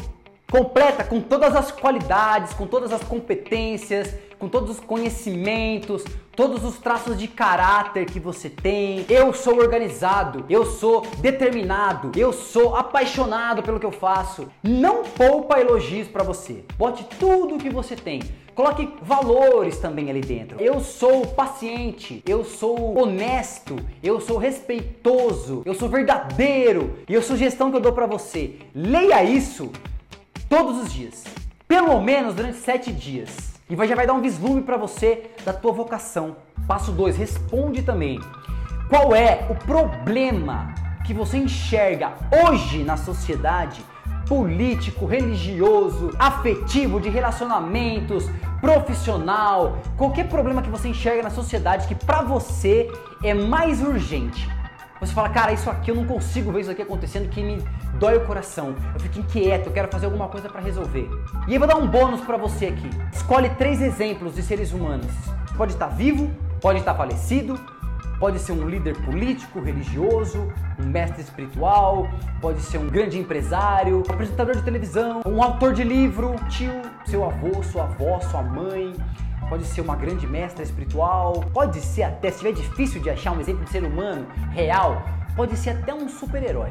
Completa 0.52 1.06
com 1.06 1.22
todas 1.22 1.56
as 1.56 1.72
qualidades, 1.72 2.52
com 2.52 2.68
todas 2.68 2.92
as 2.92 3.02
competências, 3.02 4.14
com 4.38 4.50
todos 4.50 4.72
os 4.72 4.80
conhecimentos, 4.82 6.04
todos 6.36 6.66
os 6.66 6.78
traços 6.78 7.18
de 7.18 7.26
caráter 7.26 8.06
que 8.06 8.20
você 8.20 8.50
tem. 8.50 9.06
Eu 9.08 9.32
sou 9.32 9.60
organizado, 9.60 10.44
eu 10.50 10.66
sou 10.66 11.04
determinado, 11.20 12.12
eu 12.20 12.34
sou 12.34 12.76
apaixonado 12.76 13.64
pelo 13.64 13.80
que 13.80 13.86
eu 13.86 13.94
faço. 13.94 14.50
Não 14.62 15.04
poupa 15.04 15.58
elogios 15.58 16.10
para 16.10 16.22
você. 16.22 16.66
Bote 16.78 17.06
tudo 17.18 17.56
o 17.56 17.58
que 17.58 17.70
você 17.70 17.96
tem. 17.96 18.22
Coloque 18.54 18.94
valores 19.02 19.78
também 19.78 20.10
ali 20.10 20.20
dentro. 20.20 20.62
Eu 20.62 20.82
sou 20.82 21.28
paciente, 21.28 22.22
eu 22.28 22.44
sou 22.44 23.00
honesto, 23.00 23.78
eu 24.04 24.20
sou 24.20 24.38
respeitoso, 24.38 25.62
eu 25.66 25.74
sou 25.74 25.88
verdadeiro 25.88 26.98
e 27.08 27.14
eu 27.14 27.22
sou 27.22 27.38
gestão 27.38 27.72
que 27.72 27.78
eu 27.78 27.82
dou 27.82 27.94
para 27.94 28.06
você. 28.06 28.58
Leia 28.76 29.24
isso 29.24 29.72
todos 30.52 30.84
os 30.84 30.94
dias, 30.94 31.24
pelo 31.66 32.02
menos 32.02 32.36
durante 32.36 32.58
sete 32.58 32.92
dias. 32.92 33.54
E 33.70 33.88
já 33.88 33.96
vai 33.96 34.06
dar 34.06 34.12
um 34.12 34.20
vislumbre 34.20 34.64
para 34.64 34.76
você 34.76 35.32
da 35.46 35.54
tua 35.54 35.72
vocação. 35.72 36.36
Passo 36.68 36.92
2, 36.92 37.16
responde 37.16 37.82
também. 37.82 38.20
Qual 38.90 39.16
é 39.16 39.48
o 39.50 39.56
problema 39.56 40.76
que 41.06 41.14
você 41.14 41.38
enxerga 41.38 42.12
hoje 42.44 42.84
na 42.84 42.98
sociedade 42.98 43.82
político, 44.28 45.06
religioso, 45.06 46.14
afetivo, 46.20 47.00
de 47.00 47.08
relacionamentos, 47.08 48.30
profissional, 48.60 49.78
qualquer 49.96 50.28
problema 50.28 50.62
que 50.62 50.70
você 50.70 50.90
enxerga 50.90 51.24
na 51.24 51.30
sociedade 51.30 51.88
que 51.88 51.96
para 51.96 52.24
você 52.24 52.92
é 53.24 53.34
mais 53.34 53.82
urgente. 53.82 54.50
Você 55.02 55.14
fala, 55.14 55.30
cara, 55.30 55.52
isso 55.52 55.68
aqui 55.68 55.90
eu 55.90 55.96
não 55.96 56.06
consigo 56.06 56.52
ver 56.52 56.62
isso 56.62 56.70
aqui 56.70 56.84
acontecendo 56.84 57.28
que 57.28 57.42
me 57.42 57.60
dói 57.96 58.18
o 58.18 58.26
coração. 58.28 58.76
Eu 58.94 59.00
fico 59.00 59.18
inquieto, 59.18 59.66
eu 59.66 59.74
quero 59.74 59.88
fazer 59.88 60.06
alguma 60.06 60.28
coisa 60.28 60.48
para 60.48 60.62
resolver. 60.62 61.10
E 61.48 61.56
eu 61.56 61.60
vou 61.60 61.68
dar 61.68 61.76
um 61.76 61.88
bônus 61.88 62.22
para 62.22 62.38
você 62.38 62.68
aqui. 62.68 62.88
Escolhe 63.12 63.50
três 63.50 63.82
exemplos 63.82 64.36
de 64.36 64.44
seres 64.44 64.72
humanos. 64.72 65.12
Pode 65.58 65.74
estar 65.74 65.88
vivo, 65.88 66.30
pode 66.62 66.78
estar 66.78 66.94
falecido, 66.94 67.60
pode 68.20 68.38
ser 68.38 68.52
um 68.52 68.70
líder 68.70 68.96
político, 68.98 69.60
religioso, 69.60 70.54
um 70.80 70.86
mestre 70.86 71.24
espiritual, 71.24 72.08
pode 72.40 72.62
ser 72.62 72.78
um 72.78 72.86
grande 72.88 73.18
empresário, 73.18 74.04
um 74.08 74.14
apresentador 74.14 74.56
de 74.56 74.62
televisão, 74.62 75.24
um 75.26 75.42
autor 75.42 75.74
de 75.74 75.84
livro, 75.84 76.36
tio, 76.48 76.80
seu 77.08 77.26
avô, 77.26 77.64
sua 77.64 77.86
avó, 77.86 78.20
sua 78.20 78.44
mãe, 78.44 78.94
pode 79.52 79.66
ser 79.66 79.82
uma 79.82 79.98
grande 79.98 80.26
mestra 80.26 80.64
espiritual, 80.64 81.44
pode 81.52 81.82
ser 81.82 82.04
até, 82.04 82.32
se 82.32 82.38
tiver 82.38 82.54
difícil 82.54 83.02
de 83.02 83.10
achar 83.10 83.34
um 83.34 83.42
exemplo 83.42 83.66
de 83.66 83.70
ser 83.70 83.84
humano 83.84 84.26
real, 84.52 85.04
pode 85.36 85.58
ser 85.58 85.72
até 85.72 85.94
um 85.94 86.08
super-herói, 86.08 86.70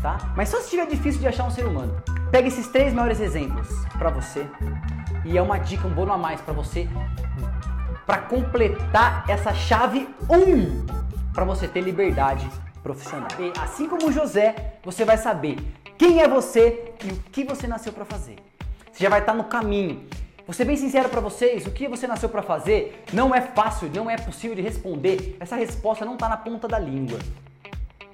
tá? 0.00 0.32
Mas 0.34 0.48
só 0.48 0.58
se 0.62 0.70
tiver 0.70 0.86
difícil 0.86 1.20
de 1.20 1.28
achar 1.28 1.44
um 1.44 1.50
ser 1.50 1.66
humano. 1.66 1.94
Pega 2.30 2.48
esses 2.48 2.68
três 2.68 2.94
maiores 2.94 3.20
exemplos 3.20 3.68
para 3.98 4.08
você 4.08 4.46
e 5.26 5.36
é 5.36 5.42
uma 5.42 5.58
dica, 5.58 5.86
um 5.86 5.90
bônus 5.90 6.14
a 6.14 6.16
mais 6.16 6.40
para 6.40 6.54
você 6.54 6.88
para 8.06 8.22
completar 8.22 9.26
essa 9.28 9.52
chave 9.52 10.08
1 10.30 10.34
um, 10.34 10.86
para 11.34 11.44
você 11.44 11.68
ter 11.68 11.82
liberdade 11.82 12.48
profissional. 12.82 13.28
E 13.38 13.52
assim 13.60 13.86
como 13.86 14.10
José, 14.10 14.78
você 14.82 15.04
vai 15.04 15.18
saber 15.18 15.58
quem 15.98 16.22
é 16.22 16.26
você 16.26 16.94
e 17.04 17.12
o 17.12 17.16
que 17.30 17.44
você 17.44 17.66
nasceu 17.66 17.92
para 17.92 18.06
fazer. 18.06 18.36
Você 18.90 19.04
já 19.04 19.10
vai 19.10 19.20
estar 19.20 19.34
no 19.34 19.44
caminho. 19.44 20.02
Vou 20.44 20.52
ser 20.52 20.64
bem 20.64 20.76
sincero 20.76 21.08
para 21.08 21.20
vocês, 21.20 21.66
o 21.66 21.70
que 21.70 21.86
você 21.86 22.04
nasceu 22.04 22.28
para 22.28 22.42
fazer 22.42 23.04
não 23.12 23.32
é 23.32 23.40
fácil, 23.40 23.88
não 23.94 24.10
é 24.10 24.16
possível 24.16 24.56
de 24.56 24.62
responder. 24.62 25.36
Essa 25.38 25.54
resposta 25.54 26.04
não 26.04 26.14
está 26.14 26.28
na 26.28 26.36
ponta 26.36 26.66
da 26.66 26.80
língua. 26.80 27.20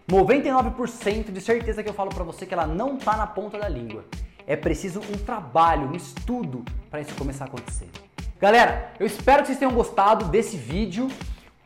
99% 0.07 1.33
de 1.33 1.41
certeza 1.41 1.83
que 1.83 1.89
eu 1.89 1.95
falo 1.95 2.11
para 2.11 2.25
você 2.25 2.45
que 2.45 2.53
ela 2.53 2.67
não 2.67 2.99
está 2.99 3.17
na 3.17 3.27
ponta 3.27 3.59
da 3.59 3.69
língua. 3.69 4.05
É 4.47 4.57
preciso 4.57 5.01
um 5.01 5.17
trabalho, 5.17 5.89
um 5.89 5.95
estudo 5.95 6.65
para 6.91 7.01
isso 7.01 7.15
começar 7.15 7.45
a 7.45 7.49
acontecer. 7.49 7.89
Galera, 8.39 8.93
eu 9.01 9.07
espero 9.07 9.41
que 9.41 9.47
vocês 9.47 9.59
tenham 9.59 9.73
gostado 9.73 10.27
desse 10.27 10.57
vídeo. 10.57 11.09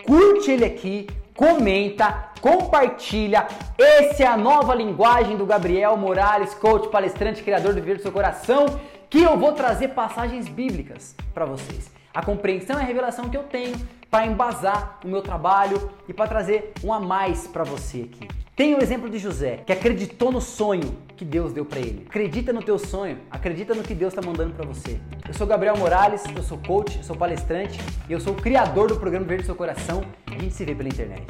Curte 0.07 0.53
ele 0.53 0.65
aqui, 0.65 1.09
comenta, 1.35 2.31
compartilha. 2.41 3.49
Essa 3.77 4.23
é 4.23 4.27
a 4.27 4.37
nova 4.37 4.75
linguagem 4.77 5.37
do 5.37 5.45
Gabriel 5.45 5.97
Morales, 5.97 6.55
coach, 6.55 6.89
palestrante, 6.89 7.43
criador 7.43 7.75
do 7.75 7.81
Viver 7.81 7.97
do 7.97 8.03
Seu 8.03 8.13
Coração 8.13 8.67
que 9.13 9.23
eu 9.23 9.37
vou 9.37 9.53
trazer 9.53 9.89
passagens 9.89 10.49
bíblicas 10.49 11.15
para 11.35 11.45
vocês. 11.45 11.93
A 12.15 12.25
compreensão 12.25 12.79
e 12.79 12.83
a 12.83 12.87
revelação 12.87 13.29
que 13.29 13.37
eu 13.37 13.43
tenho 13.43 13.77
para 14.11 14.27
embasar 14.27 15.01
o 15.05 15.09
meu 15.09 15.21
trabalho 15.21 15.91
e 16.09 16.15
para 16.15 16.27
trazer 16.27 16.73
um 16.83 16.91
a 16.91 16.99
mais 16.99 17.47
para 17.47 17.63
você 17.63 18.09
aqui. 18.11 18.27
Tem 18.57 18.75
o 18.75 18.83
exemplo 18.83 19.11
de 19.11 19.19
José, 19.19 19.59
que 19.67 19.73
acreditou 19.73 20.33
no 20.33 20.41
sonho 20.41 20.97
que 21.15 21.27
Deus 21.27 21.53
deu 21.53 21.67
para 21.67 21.79
ele. 21.79 22.07
Acredita 22.09 22.55
no 22.55 22.63
teu 22.63 22.79
sonho, 22.79 23.19
acredita 23.31 23.75
no 23.75 23.83
que 23.83 23.95
Deus 23.95 24.15
está 24.15 24.27
mandando 24.27 24.55
para 24.55 24.65
você. 24.65 24.99
Eu 25.29 25.35
sou 25.35 25.47
Gabriel 25.47 25.77
Morales, 25.77 26.25
eu 26.35 26.43
sou 26.43 26.57
coach, 26.67 26.97
eu 26.97 27.05
sou 27.05 27.15
palestrante 27.15 27.79
e 28.09 28.13
eu 28.15 28.21
sou 28.21 28.33
o 28.33 28.37
criador 28.37 28.89
do 28.89 28.97
programa 28.97 29.27
Verde 29.27 29.45
Seu 29.45 29.55
Coração. 29.55 30.03
A 30.27 30.39
gente 30.39 30.55
se 30.55 30.65
vê 30.65 30.75
pela 30.75 30.89
internet. 30.89 31.27